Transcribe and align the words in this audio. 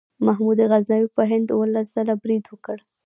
محمود 0.25 0.59
غزنوي 0.71 1.07
په 1.15 1.21
هند 1.31 1.47
اوولس 1.53 1.87
ځله 1.95 2.13
برید 2.23 2.43
وکړ. 2.47 2.77